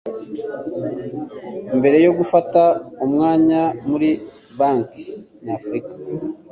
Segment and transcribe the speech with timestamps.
[1.77, 2.61] mbere yo gufata
[3.05, 4.09] umwanya muri
[4.57, 5.03] Banki
[5.43, 5.93] Nyafurika